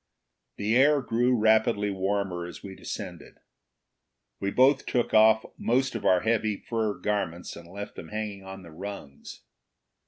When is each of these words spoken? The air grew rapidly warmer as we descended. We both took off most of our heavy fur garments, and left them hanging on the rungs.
The 0.57 0.75
air 0.75 0.99
grew 1.03 1.37
rapidly 1.37 1.91
warmer 1.91 2.47
as 2.47 2.63
we 2.63 2.73
descended. 2.73 3.37
We 4.39 4.49
both 4.49 4.87
took 4.87 5.13
off 5.13 5.45
most 5.59 5.93
of 5.93 6.05
our 6.07 6.21
heavy 6.21 6.57
fur 6.57 6.95
garments, 6.95 7.55
and 7.55 7.67
left 7.69 7.93
them 7.97 8.09
hanging 8.09 8.43
on 8.43 8.63
the 8.63 8.71
rungs. 8.71 9.41